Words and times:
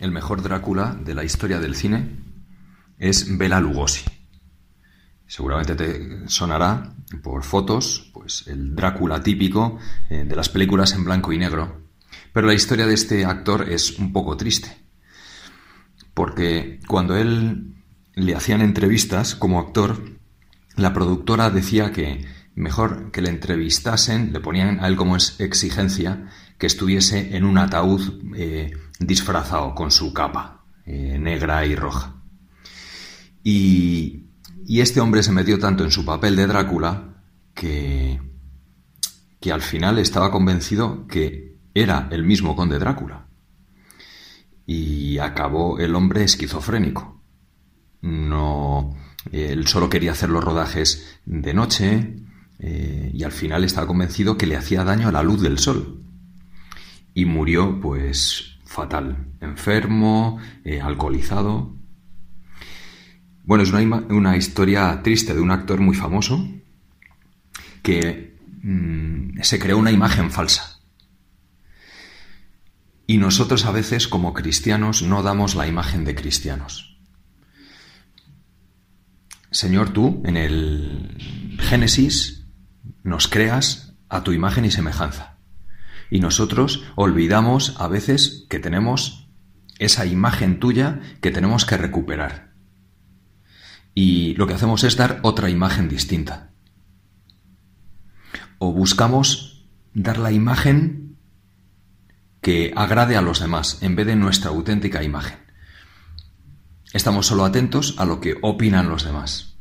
el 0.00 0.10
mejor 0.10 0.42
Drácula 0.42 0.98
de 0.98 1.14
la 1.14 1.24
historia 1.24 1.60
del 1.60 1.76
cine 1.76 2.16
es 2.98 3.36
Bela 3.38 3.60
Lugosi. 3.60 4.04
Seguramente 5.26 5.76
te 5.76 6.28
sonará 6.28 6.94
por 7.22 7.44
fotos, 7.44 8.10
pues 8.12 8.46
el 8.48 8.74
Drácula 8.74 9.22
típico 9.22 9.78
eh, 10.08 10.24
de 10.24 10.36
las 10.36 10.48
películas 10.48 10.92
en 10.94 11.04
blanco 11.04 11.32
y 11.32 11.38
negro. 11.38 11.82
Pero 12.32 12.46
la 12.46 12.54
historia 12.54 12.86
de 12.86 12.94
este 12.94 13.24
actor 13.24 13.68
es 13.70 13.98
un 13.98 14.12
poco 14.12 14.36
triste. 14.36 14.76
Porque 16.14 16.80
cuando 16.88 17.16
él 17.16 17.74
le 18.14 18.34
hacían 18.34 18.60
entrevistas 18.60 19.34
como 19.34 19.60
actor, 19.60 20.02
la 20.76 20.92
productora 20.92 21.50
decía 21.50 21.92
que 21.92 22.24
mejor 22.54 23.10
que 23.12 23.22
le 23.22 23.30
entrevistasen, 23.30 24.32
le 24.32 24.40
ponían 24.40 24.82
a 24.82 24.88
él 24.88 24.96
como 24.96 25.16
exigencia 25.16 26.28
que 26.58 26.66
estuviese 26.66 27.36
en 27.36 27.44
un 27.44 27.58
ataúd 27.58 28.20
eh, 28.36 28.72
disfrazado 29.00 29.74
con 29.74 29.90
su 29.90 30.12
capa 30.12 30.64
eh, 30.84 31.18
negra 31.18 31.66
y 31.66 31.74
roja. 31.74 32.22
Y, 33.42 34.26
este 34.68 35.00
hombre 35.00 35.24
se 35.24 35.32
metió 35.32 35.58
tanto 35.58 35.82
en 35.82 35.90
su 35.90 36.04
papel 36.04 36.36
de 36.36 36.46
Drácula 36.46 37.22
que, 37.54 38.20
que 39.40 39.50
al 39.50 39.62
final 39.62 39.98
estaba 39.98 40.30
convencido 40.30 41.08
que 41.08 41.56
era 41.74 42.08
el 42.12 42.22
mismo 42.22 42.54
conde 42.54 42.78
Drácula. 42.78 43.26
Y 44.66 45.18
acabó 45.18 45.80
el 45.80 45.96
hombre 45.96 46.22
esquizofrénico. 46.22 47.20
No, 48.02 48.94
él 49.32 49.66
solo 49.66 49.88
quería 49.88 50.12
hacer 50.12 50.30
los 50.30 50.44
rodajes 50.44 51.18
de 51.24 51.52
noche 51.52 52.16
eh, 52.60 53.10
y 53.12 53.24
al 53.24 53.32
final 53.32 53.64
estaba 53.64 53.86
convencido 53.86 54.36
que 54.36 54.46
le 54.46 54.56
hacía 54.56 54.84
daño 54.84 55.08
a 55.08 55.12
la 55.12 55.22
luz 55.22 55.40
del 55.42 55.58
sol. 55.58 56.04
Y 57.12 57.24
murió, 57.24 57.80
pues, 57.80 58.59
fatal, 58.70 59.26
enfermo, 59.40 60.38
eh, 60.64 60.80
alcoholizado. 60.80 61.74
Bueno, 63.42 63.64
es 63.64 63.72
una, 63.72 64.36
historia 64.36 65.02
triste 65.02 65.34
de 65.34 65.40
un 65.40 65.50
actor 65.50 65.80
muy 65.80 65.96
famoso 65.96 66.48
que 67.82 68.38
mm, 68.62 69.40
se 69.42 69.58
creó 69.58 69.76
una 69.76 69.90
imagen 69.90 70.30
falsa. 70.30 70.78
Y 73.08 73.18
nosotros 73.18 73.64
a 73.64 73.72
veces 73.72 74.06
como 74.06 74.34
cristianos 74.34 75.02
no 75.02 75.24
damos 75.24 75.56
la 75.56 75.66
imagen 75.66 76.04
de 76.04 76.14
cristianos. 76.14 76.96
Señor, 79.50 79.90
tú 79.90 80.22
en 80.24 80.36
el 80.36 81.58
Génesis 81.58 82.46
nos 83.02 83.26
creas 83.26 83.96
a 84.08 84.22
tu 84.22 84.30
imagen 84.30 84.64
y 84.64 84.70
semejanza. 84.70 85.39
Y 86.10 86.20
nosotros 86.20 86.84
olvidamos 86.96 87.76
a 87.78 87.88
veces 87.88 88.46
que 88.48 88.58
tenemos 88.58 89.28
esa 89.78 90.04
imagen 90.06 90.58
tuya 90.58 91.00
que 91.20 91.30
tenemos 91.30 91.64
que 91.64 91.76
recuperar. 91.76 92.52
Y 93.94 94.34
lo 94.34 94.46
que 94.46 94.54
hacemos 94.54 94.84
es 94.84 94.96
dar 94.96 95.20
otra 95.22 95.50
imagen 95.50 95.88
distinta. 95.88 96.50
O 98.58 98.72
buscamos 98.72 99.66
dar 99.94 100.18
la 100.18 100.32
imagen 100.32 101.16
que 102.40 102.72
agrade 102.76 103.16
a 103.16 103.22
los 103.22 103.40
demás 103.40 103.82
en 103.82 103.96
vez 103.96 104.06
de 104.06 104.16
nuestra 104.16 104.50
auténtica 104.50 105.02
imagen. 105.02 105.38
Estamos 106.92 107.26
solo 107.26 107.44
atentos 107.44 107.94
a 107.98 108.04
lo 108.04 108.20
que 108.20 108.36
opinan 108.42 108.88
los 108.88 109.04
demás. 109.04 109.56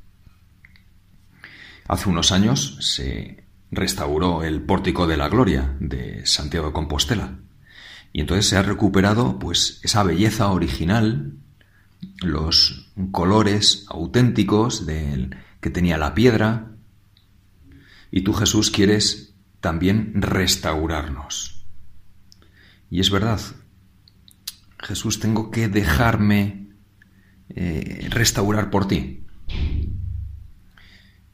Hace 1.88 2.10
unos 2.10 2.32
años 2.32 2.78
se 2.82 3.44
restauró 3.72 4.44
el 4.44 4.62
Pórtico 4.62 5.08
de 5.08 5.18
la 5.18 5.30
Gloria 5.30 5.76
de 5.80 6.26
Santiago 6.26 6.68
de 6.68 6.74
Compostela. 6.74 7.40
Y 8.12 8.22
entonces 8.22 8.48
se 8.48 8.58
ha 8.58 8.64
recuperado 8.64 9.38
pues 9.38 9.80
esa 9.84 10.04
belleza 10.04 10.50
original, 10.50 11.34
los 12.22 12.92
colores 13.12 13.86
auténticos 13.90 14.86
del 14.86 15.36
que 15.62 15.70
tenía 15.70 15.98
la 15.98 16.14
piedra. 16.14 16.72
Y 18.12 18.22
tú 18.22 18.34
Jesús 18.34 18.72
quieres 18.72 19.36
también 19.60 20.14
restaurarnos. 20.16 21.66
Y 22.90 23.02
es 23.02 23.12
verdad, 23.12 23.40
Jesús, 24.80 25.20
tengo 25.20 25.52
que 25.52 25.68
dejarme 25.68 26.70
eh, 27.50 28.08
restaurar 28.10 28.72
por 28.72 28.88
ti 28.88 29.26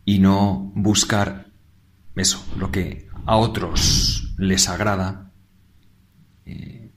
y 0.04 0.20
no 0.20 0.72
buscar 0.76 1.45
eso, 2.16 2.46
lo 2.58 2.72
que 2.72 3.08
a 3.26 3.38
otros 3.38 4.34
les 4.38 4.70
agrada, 4.70 5.32
eh, 6.46 6.92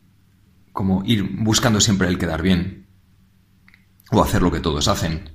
como 0.72 1.04
ir 1.04 1.28
buscando 1.42 1.80
siempre 1.80 2.08
el 2.08 2.18
quedar 2.18 2.42
bien 2.42 2.88
o 4.10 4.22
hacer 4.22 4.42
lo 4.42 4.50
que 4.50 4.60
todos 4.60 4.88
hacen. 4.88 5.30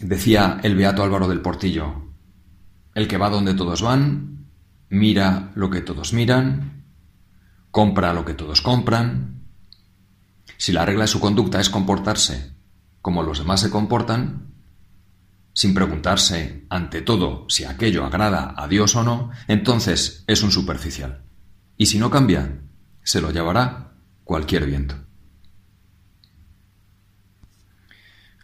Decía 0.00 0.60
el 0.62 0.76
beato 0.76 1.02
Álvaro 1.02 1.28
del 1.28 1.40
Portillo, 1.40 2.12
el 2.94 3.08
que 3.08 3.16
va 3.16 3.30
donde 3.30 3.54
todos 3.54 3.82
van, 3.82 4.48
mira 4.88 5.52
lo 5.54 5.70
que 5.70 5.80
todos 5.80 6.12
miran, 6.12 6.84
compra 7.70 8.12
lo 8.12 8.24
que 8.24 8.34
todos 8.34 8.60
compran, 8.60 9.42
si 10.56 10.72
la 10.72 10.84
regla 10.84 11.04
de 11.04 11.08
su 11.08 11.20
conducta 11.20 11.60
es 11.60 11.70
comportarse 11.70 12.54
como 13.04 13.22
los 13.22 13.38
demás 13.38 13.60
se 13.60 13.68
comportan, 13.68 14.53
sin 15.54 15.72
preguntarse, 15.72 16.66
ante 16.68 17.00
todo, 17.00 17.46
si 17.48 17.64
aquello 17.64 18.04
agrada 18.04 18.54
a 18.56 18.68
Dios 18.68 18.96
o 18.96 19.04
no, 19.04 19.30
entonces 19.48 20.24
es 20.26 20.42
un 20.42 20.50
superficial. 20.50 21.22
Y 21.78 21.86
si 21.86 21.98
no 21.98 22.10
cambia, 22.10 22.60
se 23.02 23.20
lo 23.20 23.30
llevará 23.30 23.94
cualquier 24.24 24.66
viento. 24.66 24.96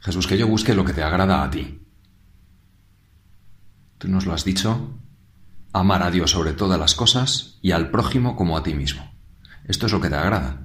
Jesús, 0.01 0.27
que 0.27 0.39
yo 0.39 0.47
busque 0.47 0.75
lo 0.75 0.85
que 0.85 0.95
te 0.95 1.03
agrada 1.03 1.43
a 1.43 1.51
ti. 1.51 1.83
Tú 3.99 4.09
nos 4.09 4.25
lo 4.25 4.33
has 4.33 4.45
dicho, 4.45 4.99
amar 5.73 6.03
a 6.03 6.11
Dios 6.11 6.31
sobre 6.31 6.53
todas 6.53 6.79
las 6.79 6.95
cosas 6.95 7.59
y 7.61 7.73
al 7.73 7.91
prójimo 7.91 8.37
como 8.37 8.57
a 8.57 8.63
ti 8.63 8.75
mismo. 8.75 9.13
Esto 9.67 9.87
es 9.87 9.93
lo 9.93 10.01
que 10.01 10.09
te 10.09 10.17
agrada. 10.17 10.63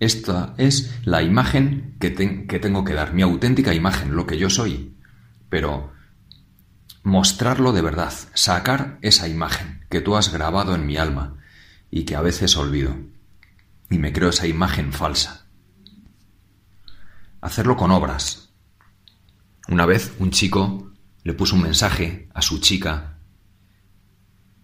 Esta 0.00 0.54
es 0.56 0.98
la 1.04 1.22
imagen 1.22 1.96
que, 2.00 2.10
tengo 2.10 2.84
que 2.84 2.94
dar, 2.94 3.14
mi 3.14 3.22
auténtica 3.22 3.72
imagen, 3.72 4.16
lo 4.16 4.26
que 4.26 4.36
yo 4.36 4.50
soy. 4.50 4.95
Pero 5.48 5.92
mostrarlo 7.02 7.72
de 7.72 7.82
verdad, 7.82 8.12
sacar 8.34 8.98
esa 9.02 9.28
imagen 9.28 9.86
que 9.90 10.00
tú 10.00 10.16
has 10.16 10.32
grabado 10.32 10.74
en 10.74 10.86
mi 10.86 10.96
alma 10.96 11.36
y 11.90 12.04
que 12.04 12.16
a 12.16 12.20
veces 12.20 12.56
olvido. 12.56 12.96
Y 13.90 13.98
me 13.98 14.12
creo 14.12 14.30
esa 14.30 14.46
imagen 14.46 14.92
falsa. 14.92 15.46
Hacerlo 17.40 17.76
con 17.76 17.90
obras. 17.90 18.50
Una 19.68 19.86
vez 19.86 20.14
un 20.18 20.30
chico 20.30 20.92
le 21.22 21.34
puso 21.34 21.54
un 21.56 21.62
mensaje 21.62 22.28
a 22.34 22.42
su 22.42 22.60
chica 22.60 23.16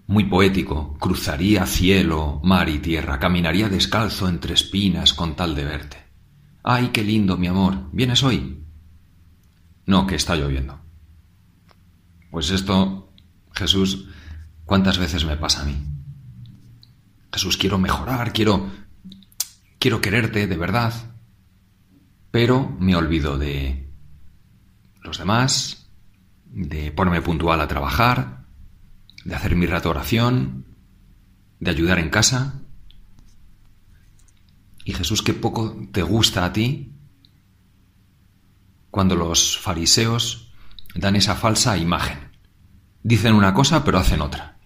muy 0.06 0.24
poético, 0.24 0.96
cruzaría 0.98 1.64
cielo, 1.64 2.40
mar 2.42 2.68
y 2.68 2.78
tierra, 2.78 3.18
caminaría 3.18 3.68
descalzo 3.68 4.28
entre 4.28 4.52
espinas 4.52 5.14
con 5.14 5.36
tal 5.36 5.54
de 5.54 5.64
verte. 5.64 5.96
¡Ay, 6.62 6.90
qué 6.92 7.02
lindo, 7.02 7.38
mi 7.38 7.46
amor! 7.46 7.88
¿Vienes 7.92 8.22
hoy? 8.22 8.61
No, 9.86 10.06
que 10.06 10.14
está 10.14 10.36
lloviendo. 10.36 10.80
Pues 12.30 12.50
esto, 12.50 13.12
Jesús, 13.52 14.08
¿cuántas 14.64 14.98
veces 14.98 15.24
me 15.24 15.36
pasa 15.36 15.62
a 15.62 15.64
mí? 15.64 15.76
Jesús, 17.32 17.56
quiero 17.56 17.78
mejorar, 17.78 18.32
quiero 18.32 18.70
quiero 19.82 20.00
quererte 20.00 20.46
de 20.46 20.56
verdad, 20.56 20.94
pero 22.30 22.70
me 22.78 22.94
olvido 22.94 23.36
de 23.36 23.92
los 25.02 25.18
demás, 25.18 25.90
de 26.44 26.92
ponerme 26.92 27.20
puntual 27.20 27.60
a 27.60 27.66
trabajar, 27.66 28.46
de 29.24 29.34
hacer 29.34 29.56
mi 29.56 29.66
rato 29.66 29.90
oración, 29.90 30.66
de 31.58 31.70
ayudar 31.72 31.98
en 31.98 32.10
casa. 32.10 32.60
Y 34.84 34.92
Jesús, 34.92 35.20
qué 35.22 35.34
poco 35.34 35.76
te 35.90 36.02
gusta 36.02 36.44
a 36.44 36.52
ti 36.52 36.91
cuando 38.92 39.16
los 39.16 39.58
fariseos 39.58 40.52
dan 40.94 41.16
esa 41.16 41.34
falsa 41.34 41.78
imagen. 41.78 42.30
Dicen 43.02 43.34
una 43.34 43.54
cosa 43.54 43.84
pero 43.84 43.98
hacen 43.98 44.20
otra. 44.20 44.58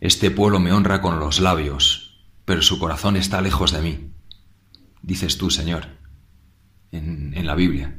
Este 0.00 0.30
pueblo 0.30 0.60
me 0.60 0.72
honra 0.72 1.00
con 1.00 1.18
los 1.18 1.40
labios, 1.40 2.24
pero 2.44 2.62
su 2.62 2.78
corazón 2.78 3.16
está 3.16 3.40
lejos 3.40 3.72
de 3.72 3.82
mí. 3.82 4.12
Dices 5.02 5.36
tú, 5.36 5.50
Señor, 5.50 5.98
en, 6.92 7.44
la 7.44 7.56
Biblia. 7.56 7.98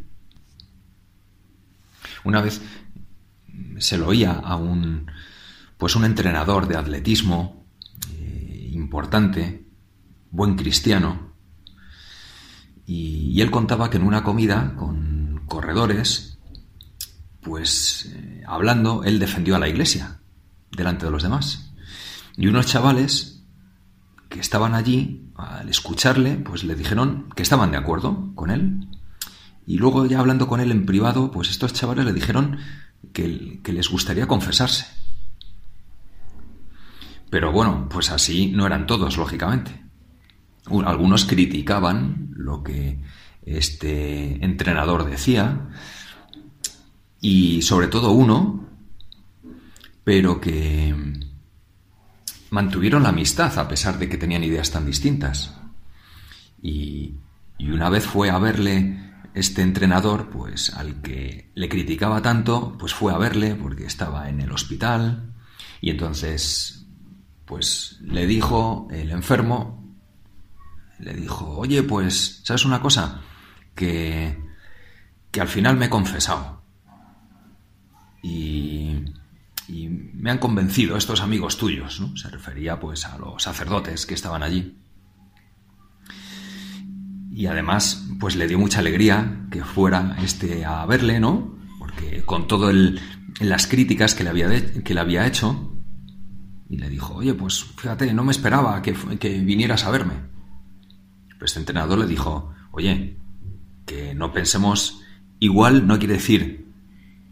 Una 2.24 2.40
vez 2.40 2.62
se 3.80 3.98
lo 3.98 4.07
oía 4.07 4.31
a 4.31 4.56
un, 4.56 5.12
pues 5.78 5.98
un 5.98 6.06
entrenador 6.06 6.69
de 6.69 6.78
atletismo 6.78 7.68
eh, 8.13 8.69
importante, 8.72 9.68
buen 10.31 10.56
cristiano, 10.56 11.34
y, 12.85 13.41
él 13.41 13.51
contaba 13.51 13.89
que 13.89 13.97
en 13.97 14.03
una 14.03 14.23
comida 14.23 14.75
con 14.75 15.41
corredores, 15.47 16.37
pues 17.41 18.11
eh, 18.13 18.43
hablando, 18.47 19.03
él 19.03 19.19
defendió 19.19 19.55
a 19.55 19.59
la 19.59 19.67
iglesia 19.67 20.19
delante 20.71 21.05
de 21.05 21.11
los 21.11 21.23
demás. 21.23 21.73
Y 22.37 22.47
unos 22.47 22.67
chavales 22.67 23.43
que 24.29 24.39
estaban 24.39 24.73
allí, 24.75 25.31
al 25.35 25.69
escucharle, 25.69 26.35
pues 26.35 26.63
le 26.63 26.75
dijeron 26.75 27.29
que 27.35 27.43
estaban 27.43 27.71
de 27.71 27.77
acuerdo 27.77 28.31
con 28.35 28.51
él. 28.51 28.87
Y 29.65 29.77
luego 29.77 30.05
ya 30.05 30.19
hablando 30.19 30.47
con 30.47 30.59
él 30.59 30.71
en 30.71 30.85
privado, 30.85 31.31
pues 31.31 31.49
estos 31.49 31.73
chavales 31.73 32.05
le 32.05 32.13
dijeron 32.13 32.57
que, 33.13 33.61
que 33.63 33.73
les 33.73 33.89
gustaría 33.89 34.27
confesarse. 34.27 34.85
Pero 37.29 37.51
bueno, 37.51 37.87
pues 37.89 38.11
así 38.11 38.51
no 38.51 38.65
eran 38.65 38.85
todos, 38.85 39.17
lógicamente. 39.17 39.84
Algunos 40.85 41.25
criticaban 41.25 42.31
lo 42.35 42.63
que 42.63 43.00
este 43.45 44.44
entrenador 44.44 45.09
decía 45.09 45.69
y 47.21 47.62
sobre 47.62 47.88
todo 47.88 48.12
uno, 48.12 48.67
pero 50.03 50.41
que 50.41 50.95
mantuvieron 52.50 53.03
la 53.03 53.09
amistad 53.09 53.57
a 53.57 53.67
pesar 53.67 54.00
de 54.00 54.09
que 54.09 54.17
tenían 54.17 54.44
ideas 54.44 54.71
tan 54.71 54.85
distintas. 54.85 55.53
Y, 56.62 57.15
y 57.57 57.69
una 57.69 57.89
vez 57.89 58.06
fue 58.06 58.29
a 58.29 58.39
verle 58.39 59.06
este 59.35 59.61
entrenador, 59.61 60.29
pues 60.29 60.73
al 60.73 61.01
que 61.01 61.51
le 61.53 61.69
criticaba 61.69 62.21
tanto, 62.21 62.75
pues 62.79 62.94
fue 62.94 63.13
a 63.13 63.18
verle 63.18 63.56
porque 63.56 63.85
estaba 63.85 64.29
en 64.29 64.39
el 64.39 64.51
hospital 64.51 65.33
y 65.81 65.89
entonces, 65.91 66.85
pues 67.44 68.00
le 68.01 68.25
dijo 68.25 68.88
el 68.91 69.11
enfermo, 69.11 69.84
le 71.00 71.13
dijo, 71.13 71.57
oye, 71.57 71.83
pues, 71.83 72.42
¿sabes 72.44 72.65
una 72.65 72.81
cosa? 72.81 73.21
Que, 73.75 74.38
que 75.31 75.42
al 75.42 75.47
final 75.47 75.77
me 75.77 75.86
he 75.86 75.89
confesado. 75.89 76.62
Y, 78.24 79.03
y 79.68 79.89
me 79.89 80.31
han 80.31 80.38
convencido 80.38 80.97
estos 80.97 81.21
amigos 81.21 81.57
tuyos, 81.57 82.00
¿no? 82.00 82.15
Se 82.18 82.30
refería 82.30 82.80
pues 82.80 83.06
a 83.06 83.18
los 83.18 83.44
sacerdotes 83.44 84.06
que 84.06 84.13
estaban 84.13 84.44
allí. 84.44 84.77
Y 87.31 87.47
además, 87.47 88.07
pues 88.19 88.36
le 88.36 88.47
dio 88.47 88.57
mucha 88.57 88.80
alegría 88.80 89.45
que 89.51 89.63
fuera 89.63 90.15
este 90.24 90.63
a 90.65 90.86
verle, 90.86 91.19
¿no? 91.19 91.57
Porque 91.80 92.24
con 92.24 92.47
todo 92.47 92.71
las 93.42 93.68
críticas 93.68 94.15
que 94.15 94.24
le 94.24 94.30
había, 94.30 94.74
que 94.83 94.94
le 94.94 95.00
había 95.00 95.27
hecho, 95.27 95.74
y 96.69 96.77
le 96.77 96.89
dijo, 96.89 97.15
oye, 97.15 97.33
pues 97.33 97.63
fíjate, 97.77 98.13
no 98.13 98.24
me 98.24 98.31
esperaba 98.31 98.81
que, 98.81 98.94
que 99.19 99.39
vinieras 99.39 99.83
a 99.83 99.92
verme. 99.92 100.13
Pero 101.35 101.45
este 101.45 101.59
entrenador 101.59 101.99
le 101.99 102.07
dijo, 102.07 102.53
oye, 102.71 103.17
que 103.85 104.15
no 104.15 104.33
pensemos 104.33 105.01
igual 105.39 105.87
no 105.87 105.99
quiere 105.99 106.15
decir 106.15 106.65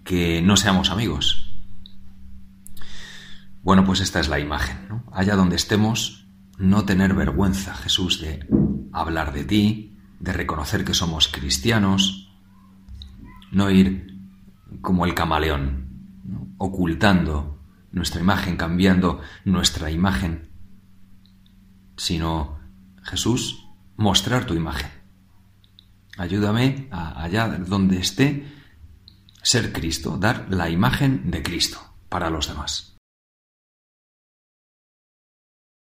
que 0.03 0.41
no 0.41 0.57
seamos 0.57 0.89
amigos. 0.89 1.53
Bueno, 3.63 3.85
pues 3.85 4.01
esta 4.01 4.19
es 4.19 4.27
la 4.27 4.39
imagen, 4.39 4.77
¿no? 4.89 5.03
Allá 5.13 5.35
donde 5.35 5.55
estemos, 5.55 6.27
no 6.57 6.83
tener 6.83 7.13
vergüenza, 7.13 7.73
Jesús, 7.73 8.19
de 8.19 8.45
hablar 8.91 9.33
de 9.33 9.45
ti, 9.45 9.97
de 10.19 10.33
reconocer 10.33 10.83
que 10.83 10.94
somos 10.94 11.29
cristianos, 11.29 12.29
no 13.51 13.69
ir 13.69 14.17
como 14.81 15.05
el 15.05 15.13
camaleón, 15.15 15.88
ocultando 16.57 17.59
nuestra 17.91 18.21
imagen, 18.21 18.57
cambiando 18.57 19.21
nuestra 19.45 19.91
imagen, 19.91 20.50
sino, 21.95 22.59
Jesús, 23.03 23.62
mostrar 23.95 24.45
tu 24.45 24.54
imagen. 24.54 24.90
Ayúdame 26.18 26.88
a, 26.92 27.24
allá 27.24 27.48
donde 27.48 27.98
esté 27.98 28.45
ser 29.42 29.74
Cristo, 29.74 30.18
dar 30.18 30.48
la 30.50 30.69
imagen 30.69 31.30
de 31.31 31.44
Cristo 31.44 31.80
para 32.10 32.30
los 32.30 32.48
demás. 32.48 32.93